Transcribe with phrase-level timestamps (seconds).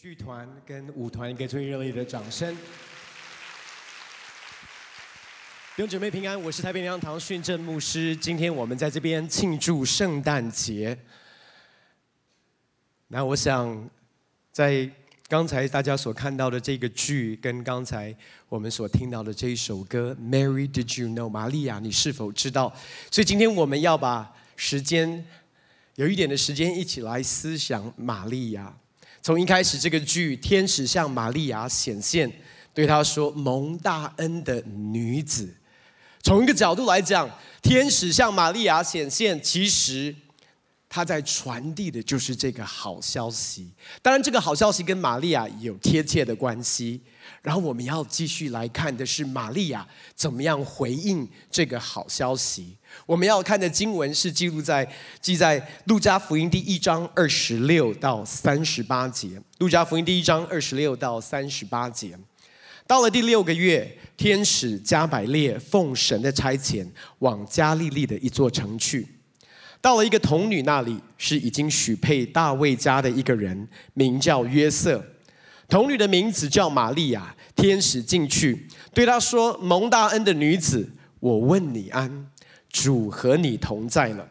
[0.00, 2.54] 剧团跟舞团一个最热烈的掌声。
[5.74, 8.14] 弟兄姊妹平安，我是太平洋堂训正牧师。
[8.14, 10.96] 今天我们在这边庆祝圣诞节。
[13.08, 13.90] 那我想，
[14.52, 14.88] 在
[15.26, 18.16] 刚才大家所看到的这个剧，跟刚才
[18.48, 22.72] 我们所听到的这一首歌《Mary Did You Know》，玛利亚，你是否知道？
[23.10, 25.26] 所以今天我们要把时间，
[25.96, 28.72] 有一点的时间，一起来思想玛利亚。
[29.28, 32.32] 从一开始，这个剧，天使向玛利亚显现，
[32.72, 35.54] 对她说：“蒙大恩的女子。”
[36.24, 40.16] 从一个角度来讲，天使向玛利亚显现，其实
[40.88, 43.70] 他在传递的就是这个好消息。
[44.00, 46.98] 当然，这个好消息跟玛利亚有贴切的关系。
[47.40, 52.76] 然后，我们要继续来看的是玛利亚怎么样回应这个好消息。
[53.06, 54.86] 我们要看的经文是记录在
[55.20, 59.40] 记在路加福音第一章二十六到三十八节。
[59.58, 62.18] 路加福音第一章二十六到三十八节。
[62.86, 66.86] 到了第六个月，天使加百列奉神的差遣，
[67.20, 69.06] 往加利利的一座城去，
[69.80, 75.04] 到了一个童女那里，是已经许配大卫家的一个人，名叫约瑟。
[75.68, 77.34] 童女的名字叫玛利亚。
[77.54, 80.88] 天使进去对她说：“蒙大恩的女子，
[81.20, 82.26] 我问你安，
[82.70, 84.28] 主和你同在了。”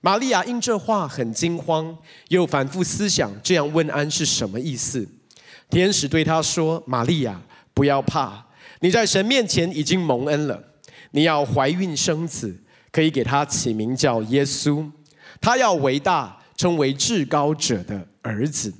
[0.00, 1.96] 玛利亚因这话很惊慌，
[2.28, 5.06] 又反复思想这样问安是什么意思。
[5.70, 7.40] 天使对她说：“玛利亚。”
[7.74, 8.44] 不要怕，
[8.80, 10.62] 你在神面前已经蒙恩了。
[11.12, 12.54] 你要怀孕生子，
[12.90, 14.86] 可以给他起名叫耶稣。
[15.40, 18.70] 他要伟大，称为至高者的儿子。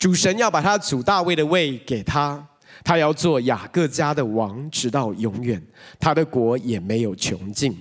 [0.00, 2.48] 主神要把他祖大卫的位给他，
[2.82, 5.62] 他要做雅各家的王，直到永远。
[6.00, 7.78] 他的国也没有穷尽。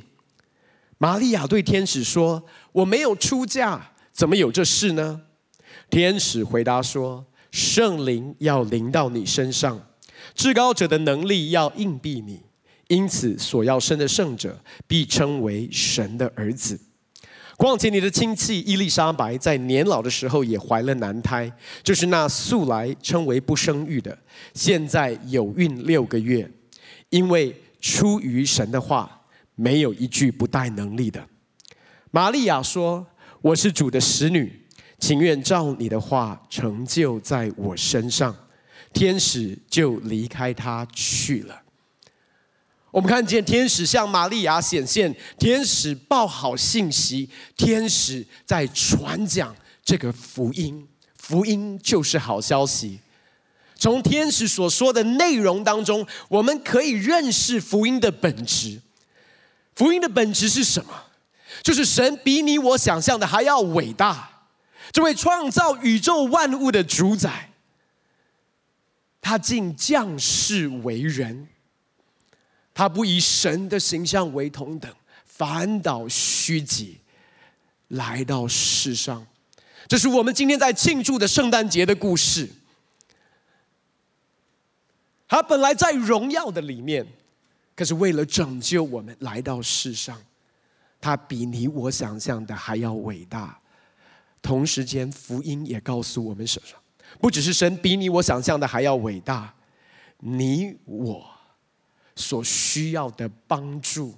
[0.98, 3.82] 玛利亚对天使说：“我没有出嫁，
[4.12, 5.22] 怎么有这事呢？”
[5.90, 9.82] 天使回答说：“圣灵要临到你身上。”
[10.36, 12.42] 至高者的能力要应庇你，
[12.90, 16.78] 因此所要生的圣者必称为神的儿子。
[17.60, 21.52] 况且你的亲戚伊丽莎白在年老的时候也怀了男胎，
[21.84, 24.18] 就是那素来称为不生育的，
[24.54, 26.50] 现在有孕六个月，
[27.10, 29.24] 因为出于神的话，
[29.56, 31.22] 没有一句不带能力的。
[32.12, 33.06] 玛利亚说
[33.44, 34.66] ：“我是主的使女，
[34.98, 38.34] 情愿照你的话成就在我身上。”
[38.94, 41.62] 天使就离开他去了。
[42.92, 50.88] 我们看见天使向玛利亚显现，天使报好信息，天使在传讲这个福音。
[51.16, 53.00] 福音就是好消息。
[53.76, 58.82] 从天使所说的内容当中，我们可以认识福音的本质。
[59.76, 60.92] 福音的本质是什么？
[61.62, 64.48] 就是神比你我想象的还要伟大。
[64.92, 67.52] 这位创造宇宙万物的主宰。
[69.22, 71.48] 他竟降世为人，
[72.80, 74.90] 他不以神的形象为同等，
[75.26, 76.98] 反倒虚己，
[77.90, 79.28] 来到世上。
[79.86, 82.48] 这是我们今天在庆祝的圣诞节的故事。
[85.28, 87.06] 他本来在荣耀的里面，
[87.76, 90.18] 可是为了拯救我们来到世上，
[91.02, 93.60] 他比你我想象的还要伟大。
[94.42, 96.80] 同时间，福音也告诉我们什么？
[97.20, 99.54] 不只是神比你我想象的还要伟大，
[100.20, 101.30] 你我
[102.20, 104.14] 所需要的帮助，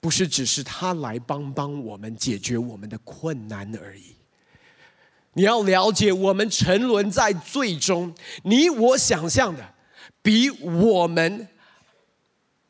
[0.00, 4.16] 不是只是他来帮帮我们解决我们的困难而已。
[5.34, 8.12] 你要了解，我们沉沦在最终，
[8.42, 9.74] 你我想象的
[10.22, 11.46] 比我们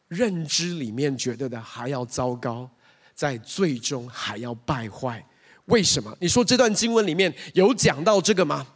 [0.09, 2.69] 认知里面觉得的还要糟糕，
[3.15, 5.25] 在最终还要败坏。
[5.67, 6.15] 为什么？
[6.21, 8.67] 你说这段经文里面有讲到这个吗？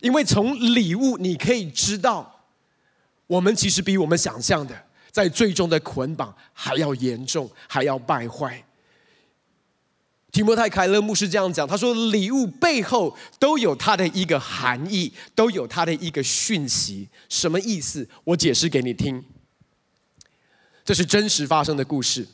[0.00, 2.31] 因为从礼物你可以知道，
[3.32, 4.78] 我们其实比我们想象的
[5.10, 8.62] 在最终的捆绑还要严重，还要败坏。
[10.30, 17.08] 提摩太凯勒牧师这样讲，他说礼物背后都有它的一个含义，都有它的一个讯息。
[17.30, 18.06] 什么意思？
[18.24, 19.24] 我解释给你听。
[20.84, 22.26] 这是真实发生的故事。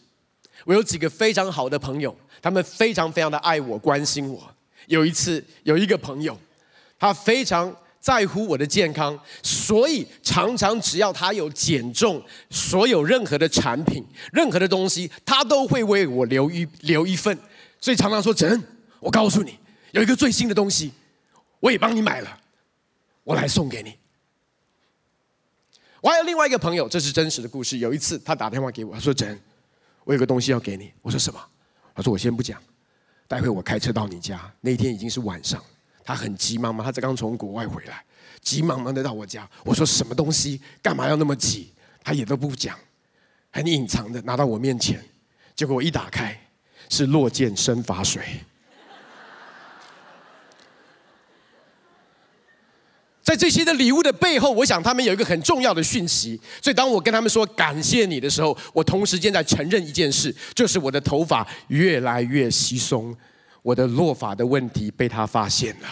[0.65, 2.17] 我有几个非常好的朋友。
[2.43, 4.53] 他们非常非常的爱我，关心我。
[4.87, 6.37] 有一次，有一个朋友，
[6.99, 17.37] 他非常在乎我的健康，所以常常只要他有减重，所有任何的产品、任何的东西，他都会为我留一留一份。
[17.81, 18.63] 所以常常说：“陈，
[19.01, 19.59] 我告诉你，
[19.93, 20.93] 有一个最新的东西，
[21.61, 22.41] 我也帮你买了，
[23.25, 23.95] 我来送给你。”
[26.01, 27.79] 我还有另外一个朋友，这是真实的故事。
[27.79, 29.39] 有一次，他打电话给我，他说：“陈，
[30.05, 31.41] 我有个东西要给你。”我说：“什么？”
[31.95, 32.63] 他说：“我先不讲，
[33.27, 34.51] 待会我开车到你家。
[34.61, 35.63] 那天已经是晚上，
[36.09, 38.03] 他很急忙忙，他才刚从国外回来，
[38.41, 39.47] 急忙忙的到我家。
[39.63, 40.59] 我说什么东西？
[40.81, 41.71] 干嘛要那么急？
[42.03, 42.75] 他也都不讲，
[43.51, 45.05] 很隐藏的拿到我面前。
[45.55, 46.35] 结果我一打开，
[46.89, 48.23] 是落健生发水。
[53.23, 56.41] 在这些的礼物的背后，我想他们有一个很重要的讯息。
[56.63, 63.15] 所以当我跟他们说感谢你的时候，我同时间在承认一件事，就是我的头发越来越稀松，
[63.69, 65.89] 我的落发的问题被他发现了。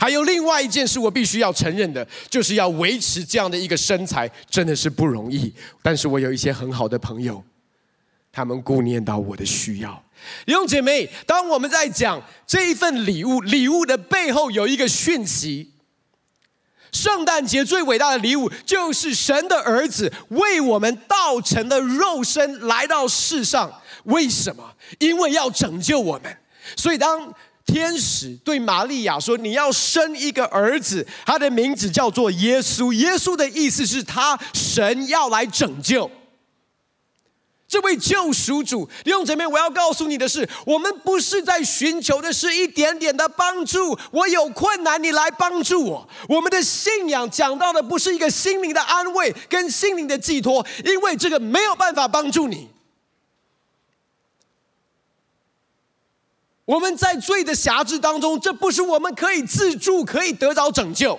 [0.00, 5.54] 还有另外一件事，我必须要承认的，就是要维持这样的一个身材，真的是不容易。
[5.80, 7.44] 但是我有一些很好的朋友，
[8.32, 10.02] 他们顾念到我的需要。
[10.44, 15.70] 弟兄姐妹，当我们在讲这一份礼物，礼物的背后有一个讯息。
[16.90, 23.80] 圣诞节最伟大的礼物，就是神的儿子为我们道成的肉身来到世上。
[24.04, 24.74] 为什么？
[24.98, 26.36] 因为要拯救我们。
[26.76, 27.32] 所以当
[27.66, 36.10] 天使对玛利亚说：“你要生一个儿子，他的名字叫做耶稣。”耶稣的意思是他神要来拯救。
[37.66, 43.98] 这位救赎主，弟兄姐妹，我要告诉你的是，我们不是在寻求的是一点点的帮助。
[44.12, 46.08] 我有困难，你来帮助我。
[46.28, 52.68] 我们的信仰讲到的不是一个心灵的安慰跟心灵的寄托，因为这个没有办法帮助你。
[56.64, 61.18] 我们在罪的辖制当中，这不是我们可以自助、可以得到拯救。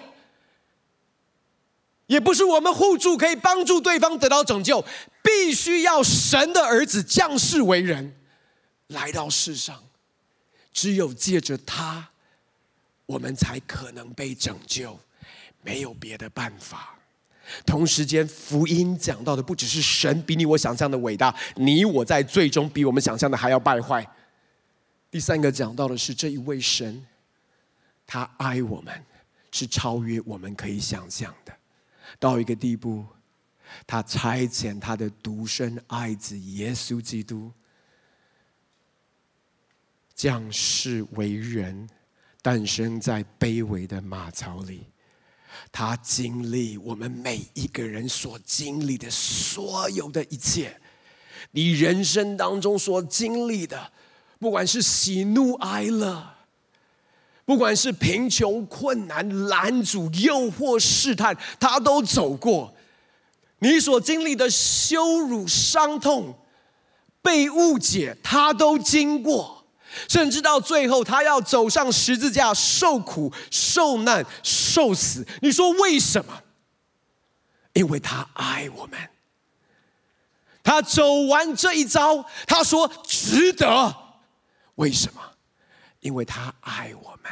[2.08, 4.86] 也不是我们互助可以帮助对方得到拯救，
[5.24, 8.16] 必须要神的儿子降世为人，
[8.88, 9.84] 来到世上，
[10.72, 12.10] 只有借着他，
[13.08, 15.00] 我们才可能被拯救，
[15.64, 16.96] 没有别的办法。
[17.66, 24.08] 同时间，福音讲到的不只是神比你我想象的伟大，你我在最终比我们想象的还要败坏。
[25.16, 27.02] 第三个讲到的是这一位神，
[28.06, 29.02] 他爱我们，
[29.50, 31.58] 是超越我们可以想象的。
[32.20, 33.06] 到一个地步，
[33.88, 37.50] 他差遣他的独生爱子耶稣基督
[40.14, 41.90] 降世为人，
[42.42, 44.86] 诞生在卑微的马槽里。
[45.72, 50.78] 他经历我们每一个人所经历的所有的一切，
[51.52, 53.94] 你人生当中所经历的，
[54.40, 56.32] 不管是喜怒哀乐。
[57.46, 62.74] 不管是贫穷、困难、拦阻、诱惑、试探，他都走过。
[63.60, 66.34] 你所经历的羞辱、伤痛、
[67.22, 69.64] 被误解，他都经过。
[70.10, 75.24] 甚至到最后，他要走上十字架，受苦、受难、受死。
[75.44, 76.42] 你说为什么？
[77.74, 79.00] 因为他爱我们。
[80.64, 84.05] 他走完这一遭，他说值得。
[84.76, 85.22] 为什么？
[86.02, 87.32] 因为他爱我们，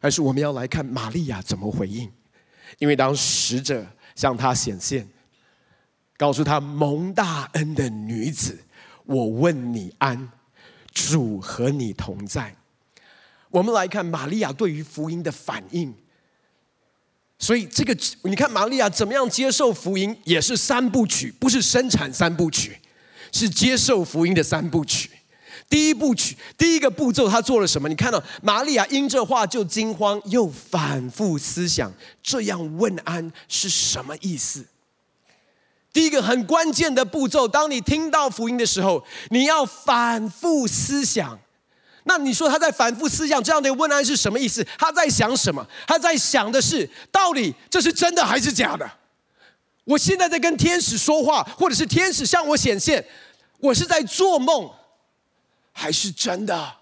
[0.00, 2.10] 但是我们要来看玛利亚怎么回应。
[2.78, 5.08] 因为当使者向他显现，
[6.16, 8.58] 告诉他蒙大恩的女子，
[9.04, 10.30] 我问你安，
[10.92, 12.54] 主和你同在。
[13.50, 15.94] 我们来看玛利亚对于福音的反应。
[17.38, 22.78] 所以这个你看玛利亚怎么样接受福音，也是三部曲，不是生产三部曲，
[23.32, 25.10] 是接受福音的三部曲。
[25.68, 27.88] 第一部曲，第一个步骤，他做了什么？
[27.88, 31.92] 你看到玛利亚因这话就惊慌，又反复思想，
[32.22, 34.64] 这样问安是什么意思？
[35.92, 41.38] 第一个很关键的步骤，当你听到福音的时候，你要反复思想。
[42.04, 44.66] 那你说他在反复思想这样的问安是什么意思？
[44.78, 45.66] 他在想什么？
[45.86, 48.90] 他在想的是，到底这是真的还是假的？
[49.88, 53.04] 我现在在跟天使说话，或者是天使向我显现，
[53.58, 54.70] 我是在做梦。
[55.72, 56.74] 还是真的。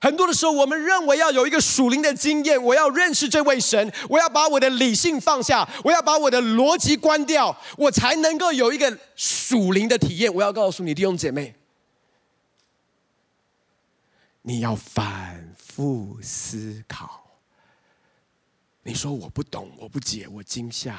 [0.00, 10.32] 很多的时候，我们认为要有一个属灵的经验，我要认识这位神，我要把我的理性放下，我要把我的逻辑关掉，我才能够有一个属灵的体验。
[10.32, 11.54] 我要告诉你，弟兄姐妹，
[14.40, 17.25] 你要反复思考。
[18.86, 20.96] 你说我不懂，我不解，我惊吓。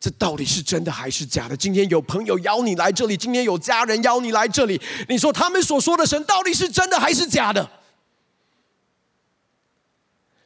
[0.00, 1.54] 这到底是真的还是假的？
[1.54, 4.80] 今天有朋友邀你来这里，今天有家人邀你来这里，
[5.10, 7.70] 你说他们所说的神到底是真的还是假的？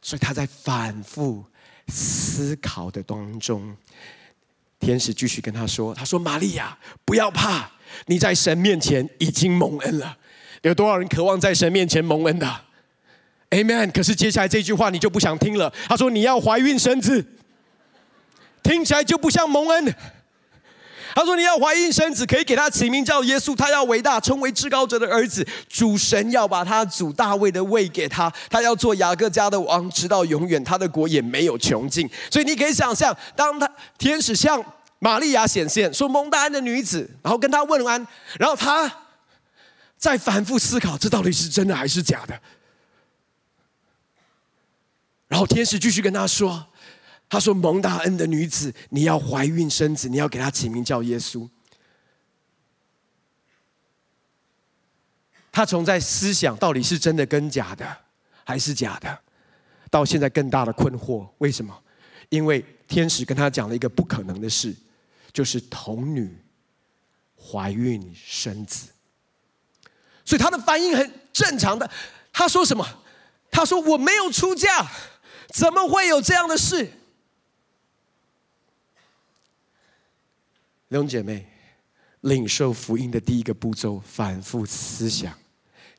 [0.03, 1.45] 所以他在反复
[1.87, 3.77] 思考的当中，
[4.81, 7.71] 天使继续跟他说：“他说玛利亚，不要怕，
[8.07, 10.19] 你在神面前已经蒙恩了。
[10.63, 12.65] 有多少人渴望在神面前蒙恩的
[13.55, 13.93] ？Amen。
[13.93, 15.73] 可是接下来这句话你就不想听了。
[15.89, 17.25] 他说你要怀孕生子。”
[18.65, 19.95] 听起来就不像蒙恩，
[21.15, 23.55] 他说：“你要怀孕生子，可以给他起名叫耶稣。
[23.55, 25.47] 他要伟大，成为至高者的儿子。
[25.69, 30.65] 主神要把他祖大卫的位给他，他要做雅各家的王，直到永远。
[30.65, 32.09] 他的国也没有穷尽。
[32.31, 34.65] 所以你可以想象，当他天使向
[34.99, 38.07] 玛利亚显现，说蒙大恩的女子，然后跟他问安，
[38.39, 38.91] 然后他
[39.99, 42.41] 在反复思考，这到底是真的还是假的？
[45.35, 46.65] 然后天使继续跟他说。”
[47.29, 51.49] 他说：“蒙大恩的女子，你要怀孕生子，你要给他起名叫耶稣。”
[55.51, 57.97] 他从在思想到底是真的跟假的，
[58.45, 59.19] 还是假的，
[59.91, 61.29] 到现在更大的困惑。
[61.39, 61.77] 为什么？
[62.29, 64.73] 因为天使跟他讲了一个不可能的事，
[65.33, 66.41] 就是童女
[67.37, 68.87] 怀孕生子。
[70.25, 71.91] 所以他的反应很正常的。
[72.33, 72.87] 他说什么？
[73.51, 74.89] 他说：“我没有出嫁，
[75.49, 76.85] 怎么会有这样的事？”
[80.89, 81.45] 弟兄姐妹，
[82.21, 85.33] 领受福音的第一个步骤，反复思想；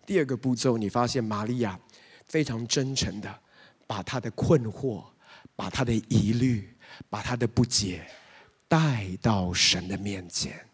[0.05, 1.77] 第二个步骤，你发现玛利亚
[2.27, 3.41] 非常真诚的
[3.85, 5.03] 把她的困惑、
[5.55, 6.73] 把她的疑虑、
[7.09, 8.09] 把她的不解
[8.69, 10.65] 带到神的面前。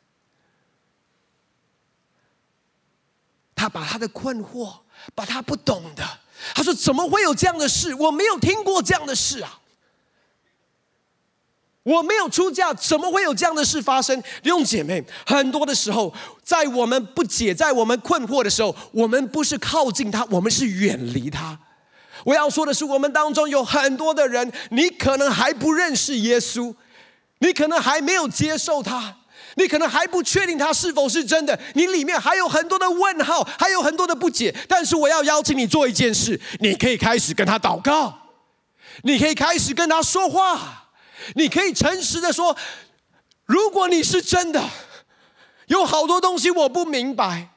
[3.56, 4.82] 她把她的困惑，
[5.16, 6.20] 把她不懂的，
[6.54, 7.94] 他说：“怎么会有这样的事？
[7.96, 9.60] 我没有听过这样的事啊！”
[11.84, 14.22] 我没有出嫁，怎么会有这样的事发生？
[14.44, 21.58] 弟兄姐妹，很多的时候，在我们不解、在我们困惑的时候，我们不是靠近他，我们是远离他。
[22.24, 26.76] 我要说的是，我们当中有很多的人，你可能还不认识耶稣，
[27.40, 29.18] 你可能还没有接受他，
[29.56, 34.56] 你可能还不确定他是否是真的，你里面还有很多的问号，还有很多的不解。
[34.68, 38.28] 但是我要邀请你做一件事，你可以开始跟他祷告，
[39.04, 40.78] 你可以开始跟他说话。
[41.36, 42.58] 你可以诚实的说，
[43.46, 44.70] 如果你是真的，
[45.68, 47.50] 有好多东西我不明白，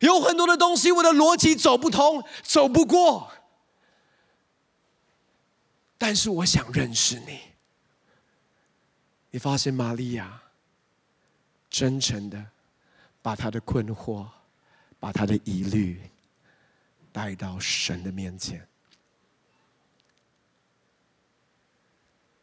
[0.00, 3.30] 有很多的东西我的逻辑走不通、走不过，
[5.96, 7.38] 但是我想认识你。
[9.30, 10.41] 你发现玛利亚
[11.72, 12.46] 真诚的
[13.22, 14.28] 把他的困惑、
[15.00, 15.98] 把他的疑虑
[17.10, 18.64] 带到神的面前。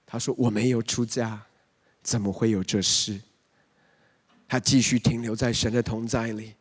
[0.05, 1.39] 他说：“我没有出家，
[2.01, 3.21] 怎么会有这事？”
[4.49, 6.55] 他继续停留在神的同在里，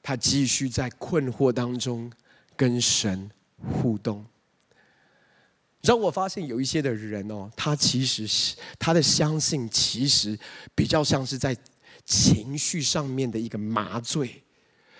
[0.00, 2.08] 他继续在困惑当中
[2.56, 3.28] 跟神
[3.72, 4.24] 互动。
[5.88, 10.38] 让我发现有一些的人哦，他其实是他的相信，其实
[10.74, 11.56] 比较像是在
[12.04, 14.42] 情绪上面的一个麻醉。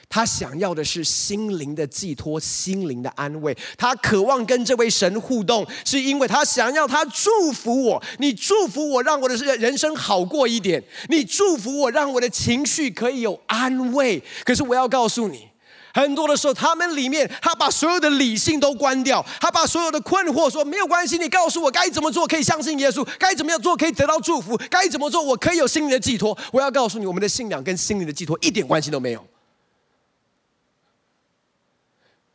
[0.09, 3.55] 他想要的是心灵的寄托，心灵的安慰。
[3.77, 8.03] 他渴望跟这位神互动，是因为他想要他祝福我。
[8.19, 10.83] 你祝福我，让我的人生好过一点。
[11.11, 14.23] 你祝福我，让我的情绪可以有安慰。
[14.43, 15.47] 可是我要告诉你，
[15.95, 21.19] 很多的时候，他们里面他把所有的理性都关掉，他把所有的困惑说没有关系。
[21.19, 26.37] 你告诉我该怎么做可以相信耶稣，该怎么样做可以得到祝福，该怎么做我可以有心灵的寄托。
[26.53, 29.27] 我要告诉你，我们的信仰跟心灵的寄托一点关系都没有。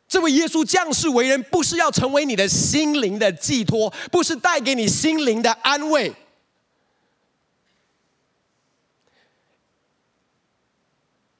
[0.06, 6.12] 这位耶稣降世为人，不是要成为你的心灵的寄托，不是带给你心灵的安慰。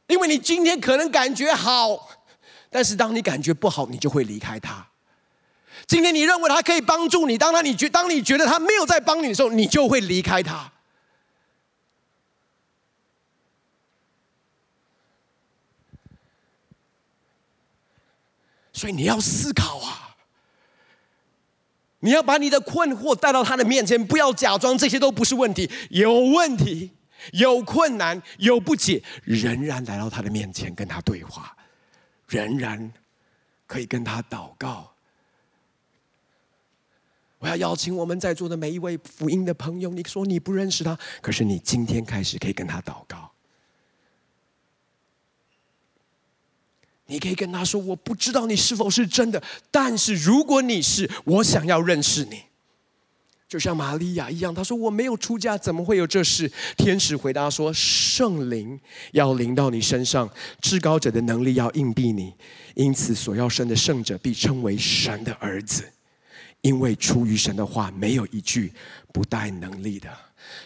[0.06, 2.10] 因为你今天可能感觉好，
[2.70, 4.86] 但是当你感觉不好，你就会离开他。
[5.86, 10.70] 今天你认为他可以帮助你，当他你觉当你觉得他没有在帮你的时候，你就会离开他。
[18.72, 20.16] 所以你要思考啊，
[22.00, 25.70] 你要把你的困惑带到他的面前，不要假装这些都不是问题。
[25.90, 26.90] 有问题、
[27.32, 31.56] 有困难、有不解，仍然来到他的面前跟他对话，
[32.28, 32.92] 仍然
[33.66, 34.92] 可以跟他祷告。
[37.38, 43.30] 我要邀请我们在座的每一位福音的朋友，你说你不认识他，可是你今天开始可以跟他祷告。
[47.06, 52.44] 你可以跟他说：“我不知道你是否是真的，但是如果你是，我想要认识你。”
[53.54, 58.76] 就像玛利亚一样，他说：“我没有出嫁，怎么会有这事？”天使回答说：“圣灵
[59.12, 60.28] 要临到你身上，
[60.60, 62.34] 至高者的能力要荫庇你，
[62.74, 65.84] 因此所要生的圣者必称为神的儿子，
[66.62, 68.72] 因为出于神的话没有一句
[69.12, 70.08] 不带能力的。”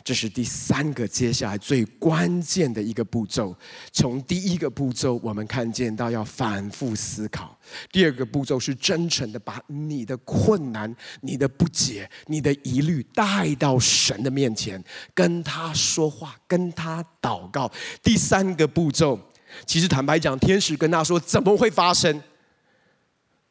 [0.05, 3.57] 这是第三个，接下来最关键的一个步骤。
[3.93, 7.47] 从第一个步骤，我们看见到要反复思考；
[7.91, 14.83] 第二个步骤是真诚的把你的困难、你的不解、你的疑虑带到神的面前，
[15.15, 17.71] 跟他说话，跟他祷告。
[18.03, 19.19] 第三个步骤，
[19.67, 22.23] 其实坦白讲，天使跟他说：“怎么会发生？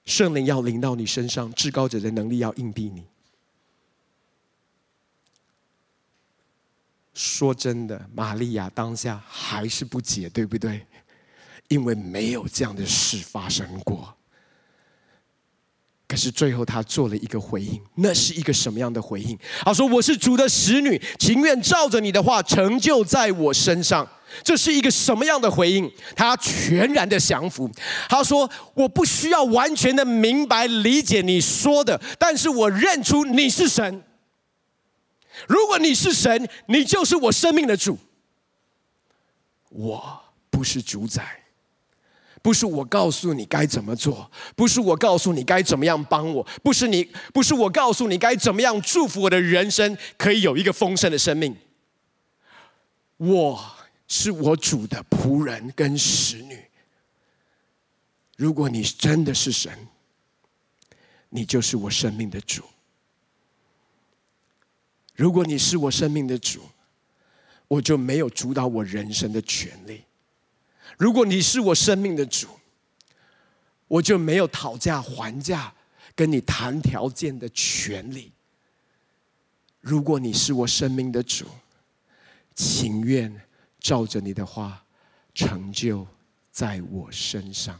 [0.06, 3.04] 圣灵要临到你身上，至高者的能力要荫庇你。”
[7.20, 10.86] 说真的，玛利亚当下还是不解，对不对？
[11.68, 14.14] 因为没有这样的事发生过。
[16.08, 19.38] 可是最后他做了一个回应，那是一个什么样的回应？
[19.62, 24.08] 他说：“我是主的使女，情愿照着你的话成就在我身上。”
[24.44, 25.92] 这是一个什么样的回应？
[26.16, 27.70] 他全然的降服。
[28.08, 34.04] 他说：“我不需要完全的明白理解你说的，但是我认出你是神。”
[35.48, 37.98] 如果你是神，你就是我生命的主。
[39.70, 41.44] 我不是主宰，
[42.42, 47.04] 不是我告诉你该怎么做，不是我告诉你该怎么样帮我，不是你，
[47.34, 51.56] 不是我告诉你该怎么样祝福我的人生可以有一个丰盛的生命。
[53.18, 53.76] 我
[54.08, 56.64] 是我主的仆人跟使女。
[58.38, 59.88] 如果你真的是神，
[61.30, 62.64] 你就是我生命的主。
[65.18, 66.62] 如果你是我生命的主，
[67.68, 70.04] 我就没有主导我人生的权利；
[70.96, 72.48] 如果你是我生命的主，
[73.88, 75.74] 我就没有讨价还价、
[76.16, 78.32] 跟你谈条件的权利；
[79.82, 81.48] 如果你是我生命的主，
[82.54, 83.42] 情愿
[83.80, 84.86] 照着你的话
[85.34, 86.06] 成就
[86.52, 87.80] 在我身上。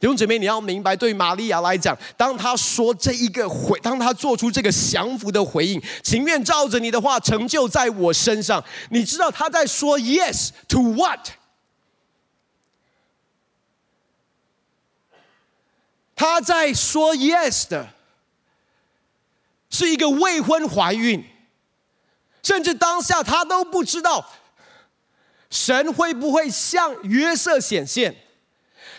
[0.00, 11.28] 弟兄姊妹，你要明白，对玛利亚来讲，当她说这一个回，当她做出这个降服的回应，情愿照着你的话成就在我身上，你知道她在说 yes to what？
[16.16, 17.90] 她在说 yes 的，
[19.68, 21.22] 是一个未婚怀孕，
[22.42, 24.30] 甚至当下她都不知道
[25.50, 28.16] 神会不会向约瑟显现。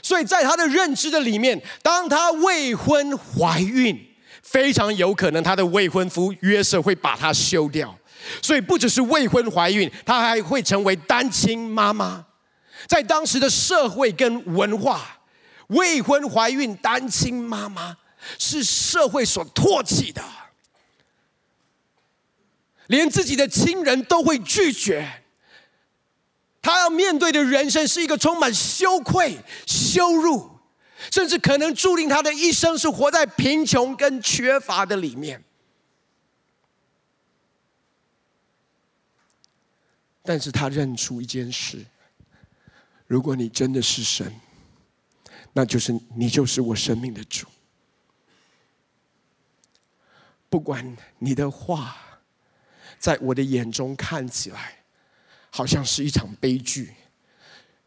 [0.01, 3.97] 所以在他的认知的里面，当他未婚怀孕，
[4.41, 7.97] 非常有可能他的未婚夫约瑟会把她休掉。
[8.41, 12.25] 所以不只是未婚怀孕，她还会成为单亲妈妈。
[12.87, 15.19] 在当时的社会跟文化，
[15.67, 17.97] 未婚怀孕单亲妈妈
[18.37, 20.23] 是社会所唾弃的，
[22.87, 25.20] 连自己的亲人都会拒绝。
[26.61, 30.49] 他要面对的人生是一个充满羞愧、羞辱，
[31.11, 35.43] 甚至可能注定他的一生是活在贫穷跟缺乏的里面。
[40.21, 41.83] 但是他认出一件事：
[43.07, 44.31] 如果你真的是神，
[45.53, 47.47] 那就是你就是我生命的主。
[50.47, 51.97] 不管你的话，
[52.99, 54.80] 在我的眼中看起来。
[55.51, 56.91] 好像是一场悲剧，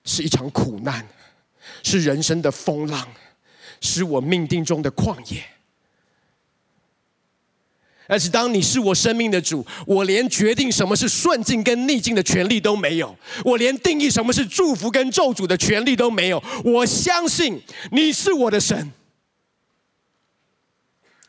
[0.04, 1.04] 是一场苦难，
[1.82, 3.08] 是人生的风浪，
[3.80, 5.42] 是我命定中的旷野。
[8.06, 16.44] 而且，当你是我生命的主，我连决定什么是顺境跟逆境的权利都没有，我连定义什么是祝福跟咒诅的权利都没有。
[16.62, 17.58] 我相信
[17.92, 18.92] 你是我的神。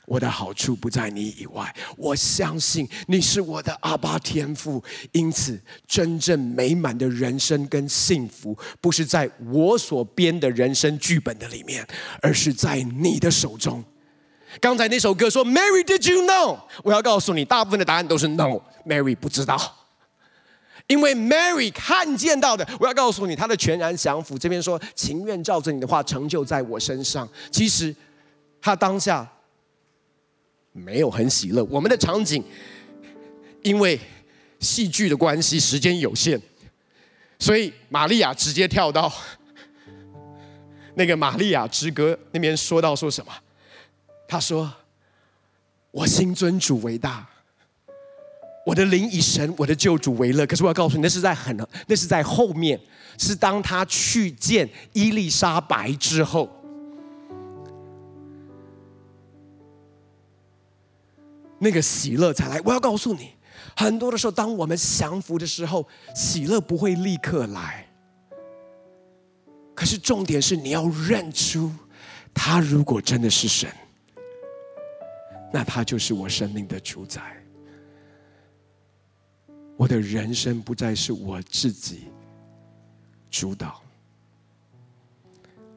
[0.06, 11.86] 我的好处不在你以外，我相信你是我的阿爸天父，因此真正美满的人生跟幸福，不是在我所编的人生剧本的里面，
[12.22, 13.84] 而是在你的手中。
[14.62, 16.60] 刚才那首歌说，Mary did you know？
[16.84, 19.60] 我要告诉你，大部分的答案都是 No，Mary 不知道，
[20.88, 24.38] 因为 Mary 看见到的，我要告诉你，她的全然降服。
[24.38, 27.28] 这边说，情愿照着你的话成就在我身上。
[27.52, 27.94] 其实，
[28.62, 29.28] 她当下。
[30.76, 31.64] 没有很喜乐。
[31.66, 32.44] 我们的场景，
[33.64, 33.98] 因为
[34.60, 36.40] 戏剧的关系，时间有限，
[37.40, 39.12] 所以玛利亚直接跳到
[40.96, 43.32] 那个《玛利亚之歌》那边，说到说什么？
[44.28, 44.74] 他说
[45.92, 47.26] ：“我心尊主为大，
[48.66, 51.56] 我的灵以神我的救主为乐。”可是我要告诉你，那是在很，
[51.88, 52.78] 那是在后面，
[53.18, 56.65] 是当他去见伊丽莎白之后。
[61.60, 62.62] 那个喜乐才来。
[62.66, 63.32] 我要告诉你，
[63.76, 67.88] 很多的时候，当我们降服的时候，喜乐不会立刻来。
[69.74, 71.72] 可是重点是，你要认出，
[72.34, 73.70] 他如果真的是神，
[75.52, 77.22] 那他就是我生命的主宰。
[79.78, 82.06] 我的人生不再是我自己
[83.30, 83.82] 主导。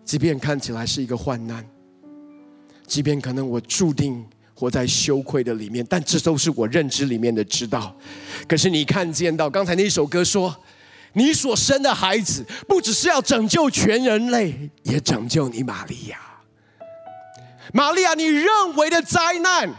[0.04, 1.68] 即便看起来是一个患难，
[2.86, 4.24] 即便可能我注定
[4.58, 7.94] 活在羞愧的里面，但这都是我认知里面的知道。
[8.48, 10.52] 可是你看见到刚才那首歌说，
[11.12, 16.18] 你所生的孩子不只是要拯救全人类，也拯救你，玛利亚。
[17.72, 19.72] 玛利亚，你认为的灾难，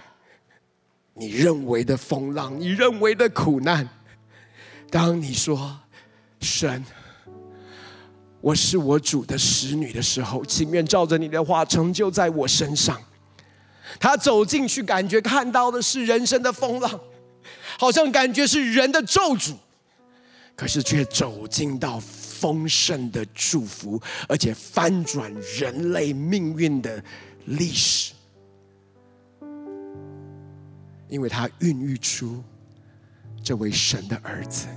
[1.14, 3.86] 你认为的风浪，你认为的苦难，
[4.90, 5.78] 当你说
[6.40, 6.86] 神。
[8.40, 12.98] 我是我主的使女的时候，情愿照着你的话成就在我身上。
[13.98, 17.00] 他走进去，感觉看到的是人生的风浪，
[17.80, 19.56] 好像感觉是人的咒诅，
[20.56, 27.04] 可是却走进到丰盛的祝福，而且翻转人类命运的
[27.46, 28.14] 历史，
[31.08, 32.44] 因为他孕育出
[33.44, 34.68] 这位神的儿子。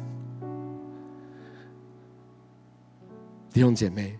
[3.52, 4.16] 弟兄姐妹，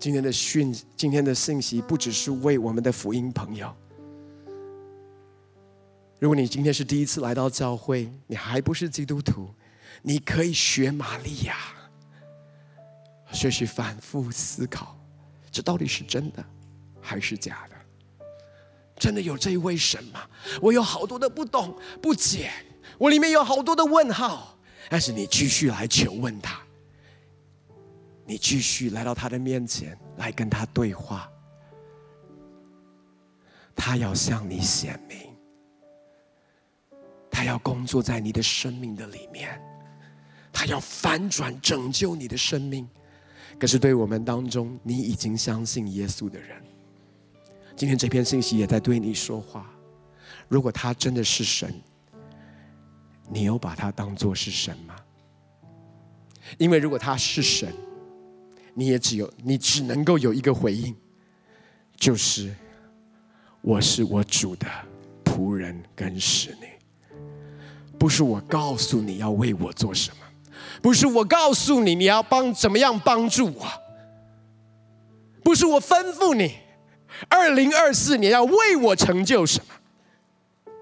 [0.00, 3.70] 今天的讯，今天的信息不只是为我们的福音朋友。
[6.18, 9.54] 如果你今天是第一次来到教会，你还不是基督徒，
[10.00, 11.54] 你可以学玛利亚，
[13.30, 14.98] 学习反复思考，
[15.50, 16.42] 这到底是真的
[16.98, 17.76] 还是假的？
[18.96, 20.26] 真的有这一位神吗？
[20.62, 22.50] 我有好多的不懂不解，
[22.96, 24.56] 我里面有好多的问号。
[24.88, 26.58] 但是你继续来求问他。
[28.30, 31.28] 你继续来到他的面前，来跟他对话。
[33.74, 35.18] 他要向你显明，
[37.28, 39.60] 他要工作在你的生命的里面，
[40.52, 42.88] 他要反转拯救你的生命。
[43.58, 46.62] 可是，对我们当中你已经相信耶稣的人，
[47.74, 49.68] 今天这篇信息也在对你说话。
[50.46, 51.74] 如果他真的是神，
[53.28, 54.94] 你有把他当作是神吗？
[56.58, 57.74] 因为如果他是神，
[58.74, 60.94] 你也只有，你只能够有一个回应，
[61.96, 62.54] 就是
[63.60, 64.66] 我是我主的
[65.24, 66.68] 仆人跟使女，
[67.98, 70.16] 不是我告诉你要为我做什么，
[70.80, 73.66] 不是我告诉你你要帮怎么样帮助我，
[75.42, 76.56] 不是我吩咐你
[77.28, 80.72] 二零二四年要为我成就什么，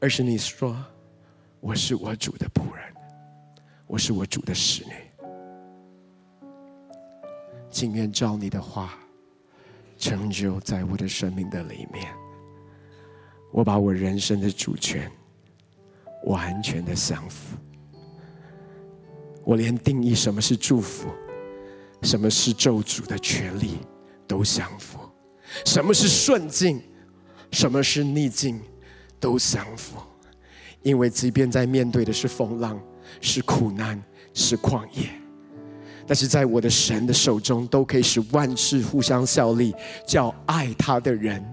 [0.00, 0.76] 而是你说
[1.60, 2.84] 我是我主的仆人，
[3.86, 4.92] 我是我主的使女。
[7.72, 8.98] 情愿照你的话
[9.98, 12.06] 成就在我的生命的里面。
[13.50, 15.10] 我把我人生的主权
[16.24, 17.56] 完全的降服。
[19.44, 21.08] 我连定义什么是祝福、
[22.02, 23.78] 什么是咒诅的权利
[24.26, 24.98] 都降服。
[25.64, 26.80] 什么是顺境、
[27.50, 28.60] 什么是逆境
[29.18, 29.98] 都降服。
[30.82, 32.80] 因为即便在面对的是风浪、
[33.20, 34.02] 是苦难、
[34.34, 35.21] 是旷野。
[36.06, 39.74] 但是在我的神的手中，都可以使万事互相效力，
[40.06, 41.44] 叫爱他的人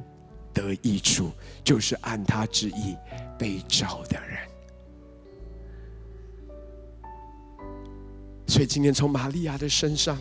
[0.54, 1.32] 得益处，
[1.64, 2.96] 就是按他旨意
[3.38, 4.38] 被召的人。
[8.48, 10.18] 所以今天从玛利亚的身上，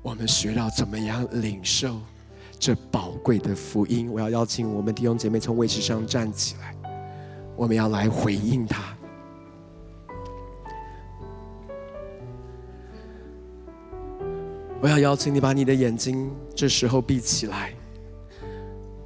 [0.00, 2.00] 我们学到怎么样领受
[2.58, 4.10] 这宝贵的福音。
[4.10, 6.74] 我要邀请我们弟兄姐妹从位置上站起来，
[7.54, 8.96] 我们要来回应他。
[14.82, 17.74] 我要邀请你把你的眼睛这时候闭起来，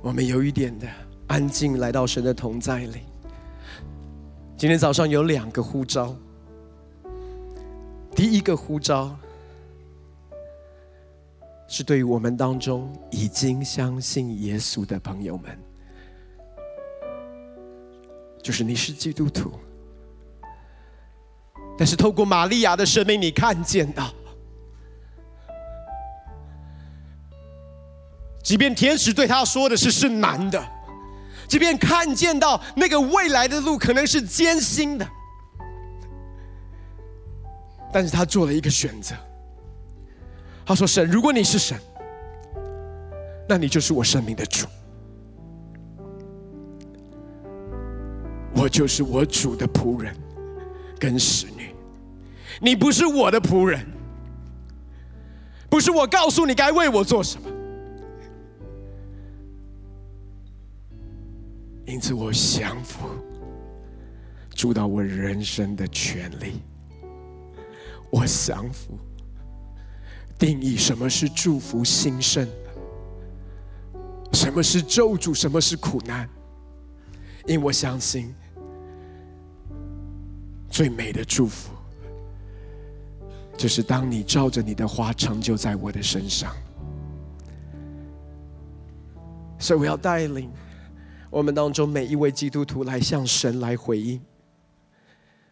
[0.01, 0.87] 我们有一点的
[1.27, 3.01] 安静来到神的同在里。
[4.57, 6.15] 今天早上有两个呼召，
[8.15, 9.17] 第一个呼召
[11.67, 15.59] 是对于我们当中已经相信耶稣的朋友们，
[18.41, 19.51] 就是你是基督徒，
[21.77, 24.15] 但是透过玛利亚的生命，你看见到。
[28.45, 30.63] 即便天使对他说的是是难的，
[31.49, 35.09] 即便看见到那个未来的路可能是艰辛的，
[37.91, 39.15] 但是他做了一个选择。
[40.67, 41.79] 他说：“神，如果你是神，
[43.49, 44.67] 那你就是我生命的主，
[48.55, 50.15] 我就是我主的仆人
[50.99, 51.75] 跟使女。
[52.61, 53.87] 你不是我的仆人，
[55.71, 57.49] 不是我告诉你该为我做什么。”
[61.95, 63.09] 因此，我降服
[64.51, 66.61] 主导我人生的权利。
[68.11, 68.99] 我降服
[70.37, 72.49] 定义什么是祝福兴盛，
[74.33, 76.29] 什么是咒诅，什么是苦难。
[77.47, 78.35] 因我相信
[80.69, 81.73] 最美的祝福，
[83.57, 86.53] 就是当你照着你的花成就在我的身上。
[89.61, 90.51] 所以我要带领
[91.35, 94.23] 我们当中每一位基督徒来向神来回应。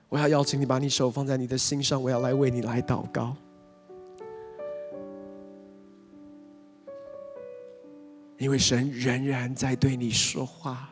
[0.08, 3.34] 我要邀请你把你手放在你的心上，我要来为你来祷告。
[8.38, 10.88] 因为神仍然在对你说话。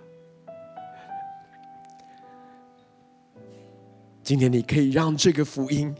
[4.24, 5.94] 今天你可以让这个福音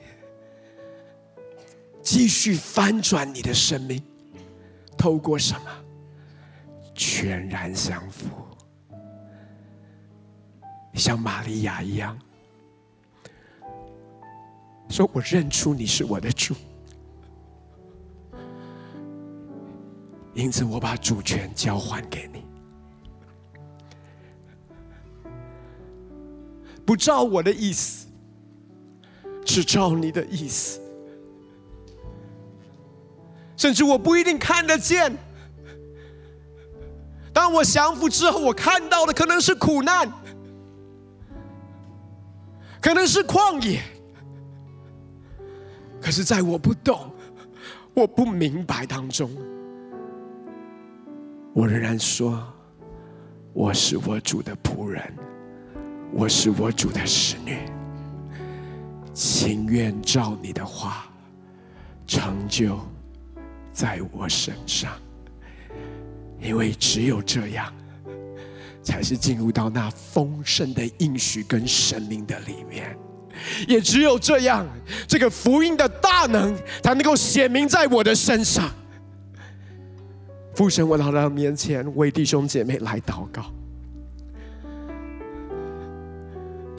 [2.03, 4.03] 继续翻转你的生命，
[4.99, 5.71] 透过什么？
[6.93, 8.27] 全然降服，
[10.95, 12.19] 像玛利亚一样，
[14.89, 16.55] 说：“我认出你是我的主。”
[20.35, 22.45] 因此，我把主权交还给你，
[26.87, 28.07] 不照我的意思，
[29.45, 30.81] 只照你的意思。
[33.57, 35.15] 甚至我不一定看得见。
[37.33, 40.11] 当我降服之后，我看到的可能是苦难，
[42.81, 43.83] 可能是旷野。
[46.01, 47.13] 可是，在我不懂、
[47.95, 49.31] 我不明白当中。
[51.53, 52.43] 我仍然说，
[53.53, 55.13] 我是我主的仆人，
[56.13, 57.59] 我是我主的使女，
[59.13, 61.13] 情愿照你的话
[62.07, 62.79] 成就
[63.73, 64.93] 在我身上，
[66.41, 67.71] 因为只有这样，
[68.83, 72.97] 才是进入到那丰盛的应许跟生命的里面，
[73.69, 74.67] 也只有这样，
[75.07, 78.71] 这个福音的大能才能够显明在我的身上。
[80.55, 83.53] 父神，我来到他面前，为弟兄姐妹来祷告。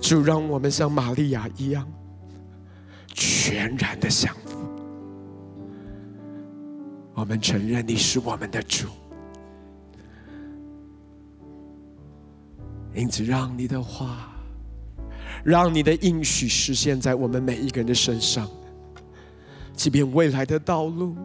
[0.02, 1.88] 主，让我们像玛利亚一样，
[3.14, 4.58] 全然的降服。
[7.14, 8.88] 我们承认你是我们的主，
[12.94, 14.30] 因此让你的话，
[15.44, 18.50] 让你的应许实现在我们每一个人的身上，
[19.74, 21.16] 即便未来的道路。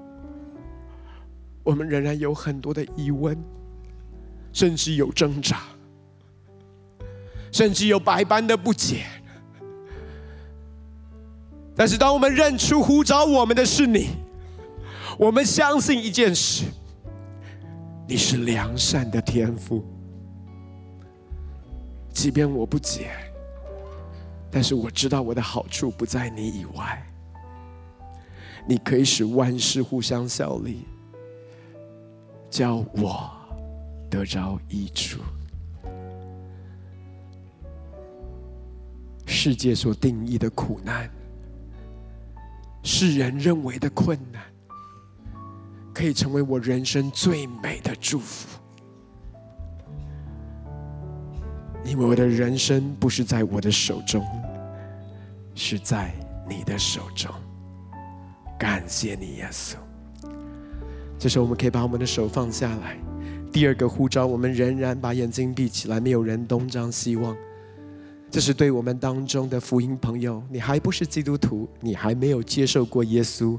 [1.65, 3.37] 我们仍然有很多的疑问，
[4.53, 5.65] 甚至有挣扎，
[7.51, 9.05] 甚至有百般的不解。
[11.75, 14.11] 但是，当我们认出呼召我们的是你，
[15.19, 16.65] 我们相信一件事：
[18.07, 19.85] 你是良善的天父。
[22.17, 23.11] 即便我不解，
[24.51, 27.07] 但是我知道我的好处不在你以外。
[28.67, 30.87] 你可以使万事互相效力。
[32.49, 33.31] 叫我
[34.09, 35.21] 得着益处。
[39.27, 41.11] 世界所定义的苦难，
[42.83, 44.43] 世人认为的困难，
[45.93, 48.59] 可以成为我人生最美的祝福。
[51.87, 54.25] 因为我的人生不是在我的手中，
[55.55, 56.13] 是在
[56.49, 57.31] 你的手中。
[58.59, 59.77] 感谢你，耶稣。
[61.19, 62.97] 这时候，我们可以把我们的手放下来。
[63.53, 67.37] 第二个呼召，我们仍然把眼睛闭起来，没有人东张西望。
[68.31, 73.59] 这是对我们当中的福音朋友，你还不是基督徒，你还没有接受过耶稣，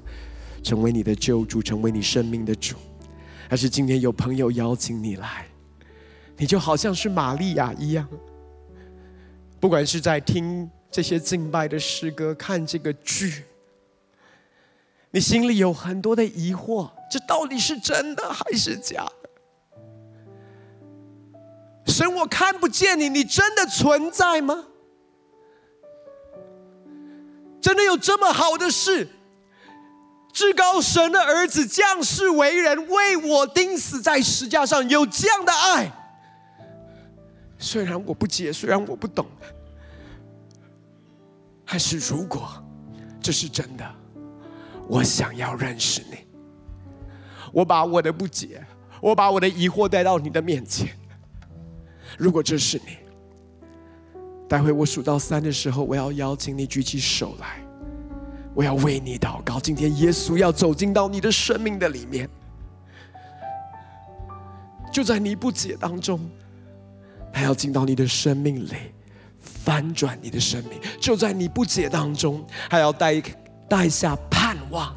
[0.61, 2.75] 成为你的救主，成为你生命的主。
[3.49, 5.45] 还是今天有朋友邀请你来，
[6.37, 8.07] 你就好像是玛利亚一样，
[9.59, 13.43] 不管是在听这些敬拜的诗歌，看这个剧。
[15.09, 19.29] 你心里有很多的疑惑，这到底是真的还是假的？
[21.91, 24.65] 神，我看不见你，你真的存在吗？
[27.59, 29.07] 真的有这么好的事？
[30.31, 35.91] 至高神的儿子降世为人，为我钉死在十字架上，有这样的爱？
[37.57, 39.25] 虽然我不解，虽然我不懂，
[41.65, 42.47] 还是如果
[43.21, 43.85] 这是真的。
[44.87, 46.19] 我想要认识你，
[47.51, 48.65] 我把我的不解，
[49.01, 50.87] 我把我的疑惑带到你的面前。
[52.17, 52.97] 如果这是你，
[54.47, 57.61] 待会我数到三的时候，我要邀请你举起手来，
[58.55, 59.59] 我要为你祷告。
[59.59, 62.29] 今天耶稣要走进到你的生命的里面，
[64.89, 66.17] 就在你不解当中，
[67.37, 68.73] 他要进到你的生命里，
[69.39, 70.79] 翻转你的生命。
[70.99, 73.21] 就在你不解当中，还要带
[73.69, 74.17] 带下。
[74.31, 74.95] 盼望，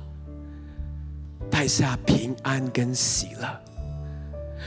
[1.50, 3.60] 带下平安跟喜乐。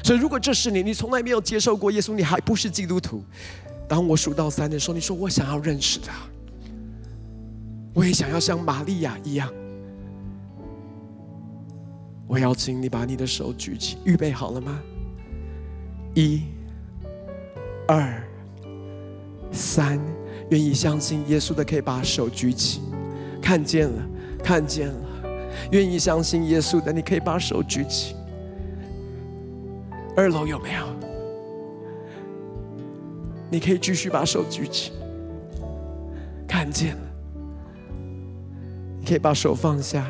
[0.04, 3.24] 所以，如果这是你，你从来没有接受过耶稣，你还不是基督徒。
[3.88, 6.14] 当我数到三的时候，你说我想要认识他，
[7.94, 9.50] 我也想要像玛利亚一样。
[12.28, 14.82] 我邀请你把你的手举起，预备好了吗？
[16.14, 16.42] 一、
[17.88, 18.22] 二、
[19.52, 20.00] 三，
[20.50, 22.82] 愿意相信耶稣的可以把手举起，
[23.42, 24.02] 看见了，
[24.44, 24.96] 看见了。
[25.72, 28.16] 愿意相信耶稣的，你可以把手举起。
[30.16, 30.86] 二楼有没有？
[33.50, 34.92] 你可以继续把手举起。
[36.48, 37.02] 看见了，
[39.00, 40.06] 你可以把手放下。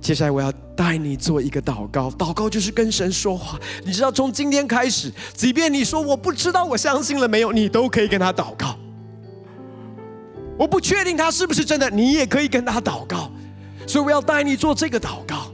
[0.00, 3.58] 接下来我要带你做一个祷告，祷告就是跟神说话。
[3.84, 8.78] 你知道，从今天开始，即便你说我不知道我相信了没有，你都可以跟他祷告。
[10.56, 13.28] 我不确定他是不是真的，你也可以跟他祷告。
[13.88, 15.50] 所以我要带你做这个祷告，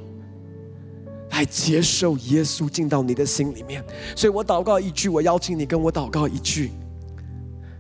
[1.30, 3.82] 来接受耶稣进到你的心里面。
[4.14, 6.70] 所以我祷告一句，我邀请你跟我祷告一句：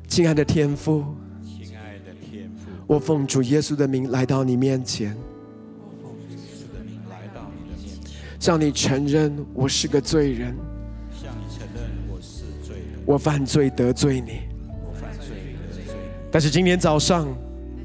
[0.08, 1.04] 亲爱的天父，
[1.44, 5.14] 亲爱的天父，我奉主耶稣的名来到你面前，
[7.24, 10.54] 来到你的面前，向你承认我是个罪人，
[11.10, 14.40] 向你承认我是罪人，我犯罪得罪你，
[14.86, 15.92] 我犯罪得罪你。
[16.30, 17.26] 但是今天早上，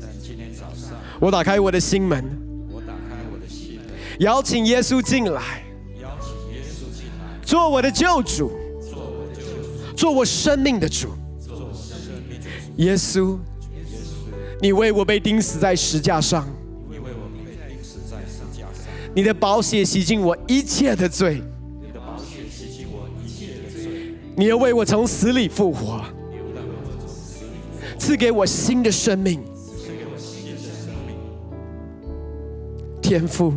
[0.02, 2.26] 但今天早上，我打开我的心门。
[2.70, 3.86] 我打开我的心门
[4.20, 5.64] 邀请耶稣进来，
[6.02, 9.42] 邀请耶稣进来，做我的救主，做我的救
[9.94, 11.96] 主，做我生命的主，做我生
[12.28, 12.84] 命的主。
[12.84, 13.38] 耶稣，
[13.74, 16.46] 耶稣，你为我被钉死在石架上，
[19.16, 21.42] 你的宝血洗净我一切的罪，
[21.82, 26.04] 你的宝血洗净我一切的罪，你要为我从死里复活，
[27.98, 31.16] 赐给我新的生命，赐给我新的生命，
[33.02, 33.54] 天父。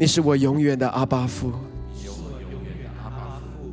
[0.00, 1.52] 你是我永远的阿爸父，
[1.92, 3.68] 你是我永远的阿爸父。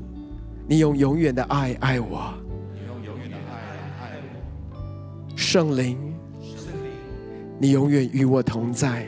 [0.67, 2.33] 你用永远的爱爱我，
[2.73, 3.53] 你用永远的爱
[4.01, 5.35] 爱我。
[5.35, 5.95] 圣灵
[6.41, 6.91] 圣灵，
[7.59, 9.07] 你永远与我同在，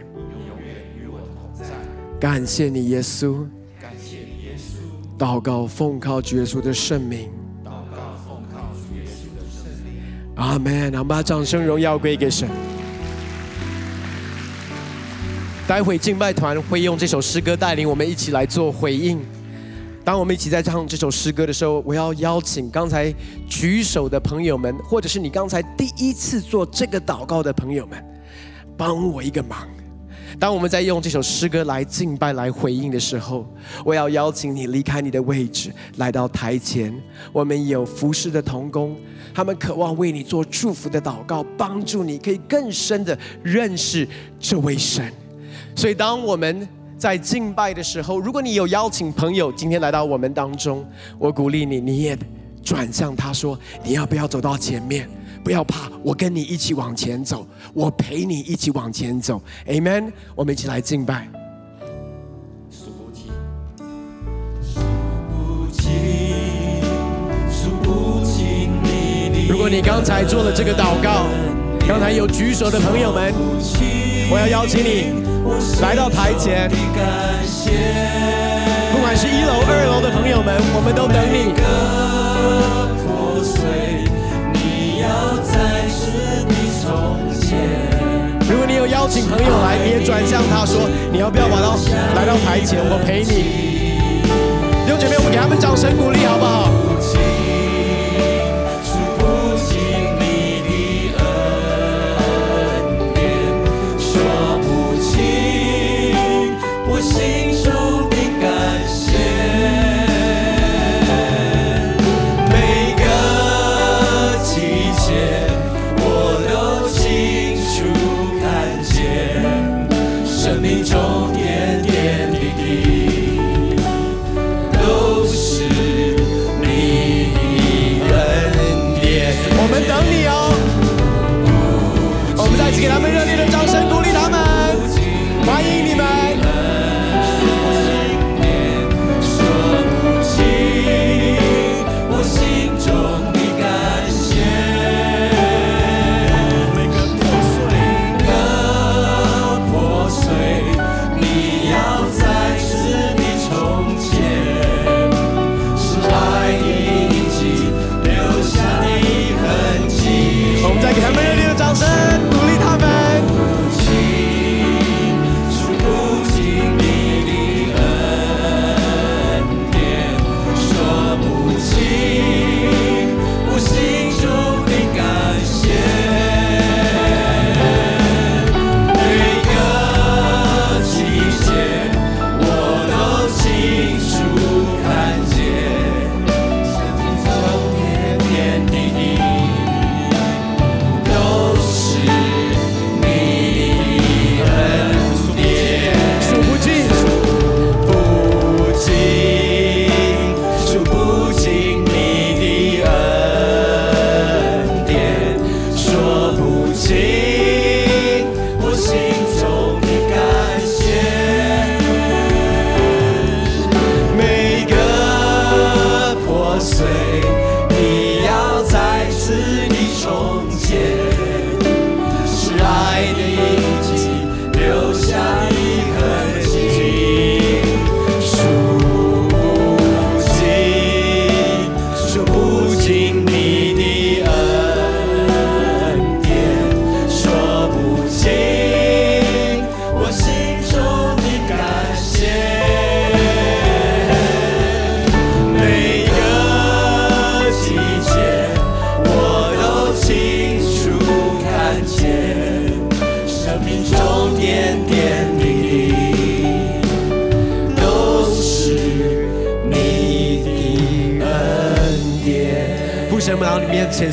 [2.19, 3.45] 感谢你耶稣，
[3.79, 7.29] 感谢你，耶稣祷告奉靠主耶稣的圣名，
[10.35, 10.91] 阿门。
[10.93, 12.49] 我们把掌声荣耀归给神。
[15.67, 19.19] 待会敬拜团会用这首诗歌带领我们一起来做回应。
[20.03, 23.13] 当我们一起在唱这首诗歌的时候，我要邀请刚才
[23.47, 28.03] 举手的朋友们，或者是你刚才第一次做这个祷告的朋友们，
[28.75, 29.67] 帮我一个忙。
[30.39, 33.47] 当我们在用这首诗歌来敬拜、来回应的时候，
[33.83, 36.93] 我要邀请你离开你的位置，来到台前。
[37.31, 38.95] 我们有服侍的童工，
[39.33, 44.07] 他们渴望为你做祝福的祷告，帮助你可以更深的认识
[44.39, 45.11] 这位神。
[45.75, 50.85] 所以，当我们在敬拜的时候，如果你有邀请朋友今天来到我们当中，
[51.17, 52.17] 我鼓励你，你也
[52.63, 55.09] 转向他说：“你要不要走到前面？
[55.47, 60.11] 不要怕，我跟你一起往前走，我陪你一起往前走。” Amen。
[60.35, 61.25] 我们一起来敬拜。
[62.69, 63.31] 数不清，
[65.09, 66.83] 数不清，
[67.49, 69.47] 数不清你。
[69.47, 71.27] 如果你刚才做了这个祷告，
[71.87, 73.33] 刚才有举手的朋友们，
[74.29, 75.13] 我要邀请你。
[75.81, 76.69] 来到台前，
[78.91, 82.16] 不管是一楼、二楼的朋友们，我们都等你。
[90.07, 91.75] 转向他说：“你要不要把它
[92.15, 92.79] 来到台前？
[92.79, 96.86] 我陪你。”六姐妹，我们给他们掌声鼓励，好不好？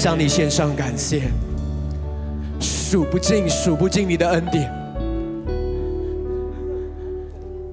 [0.04, 1.22] 向你献上感谢，
[2.60, 4.70] 数不尽、数不尽你的恩典，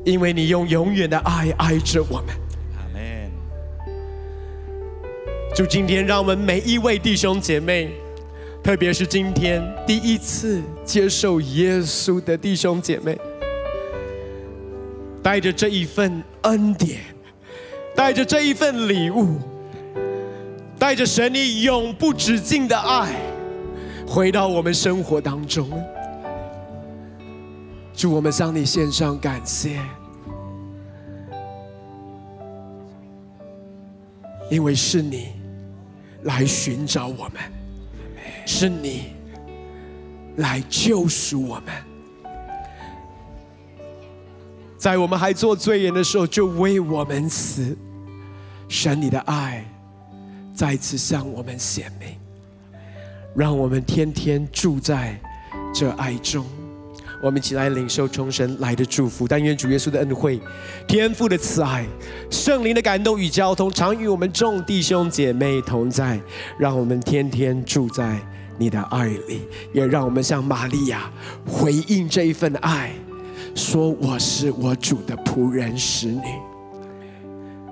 [0.05, 2.27] 因为你用永远的爱爱着我们。
[2.77, 3.29] 阿门。
[5.53, 7.91] 就今天，让我们每一位弟兄姐妹，
[8.63, 13.19] 特别是今天第一次接受耶稣的弟兄姐妹，
[15.21, 17.01] 带着这一份恩典，
[17.93, 19.36] 带着这一份礼物。
[20.82, 23.13] 带着神你永不止境的爱，
[24.07, 25.69] 回到我们生活当中。
[27.93, 29.79] 祝我们向你献上感谢，
[34.49, 35.34] 因为是你
[36.23, 37.34] 来寻找我们，
[38.47, 39.13] 是你
[40.38, 41.75] 来救赎我们，
[44.79, 47.77] 在我们还做罪人的时候就为我们死，
[48.67, 49.63] 神你的爱。
[50.54, 52.10] 再次向我们显明，
[53.36, 55.20] 让我们天天住在
[55.74, 56.45] 这爱中。
[57.24, 60.41] 我们一起来领受从神来的祝福，但愿主耶稣的恩惠、
[60.88, 61.86] 天父的慈爱、
[62.32, 66.20] 圣灵的感动与交通，常与我们众弟兄姐妹同在。
[66.58, 68.20] 让我们天天住在
[68.58, 69.41] 你的爱里，
[69.72, 71.12] 也让我们向玛利亚
[71.47, 72.91] 回应这一份爱，
[73.54, 76.24] 说：“我是我主的仆人使女，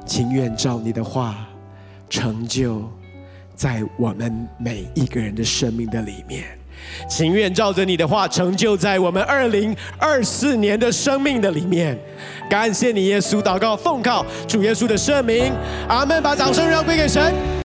[0.06, 1.48] 情愿照你的话。”
[2.10, 2.89] 成就
[3.55, 6.45] 在我们每一个人的生命的里面，
[7.07, 11.97] 情愿照着你的话成就在我们二零二四年的生命的里面。
[12.49, 15.53] 感谢你，耶稣，祷告奉靠主耶稣的圣名，
[15.88, 16.22] 阿门。
[16.24, 17.34] 把掌声让归给神。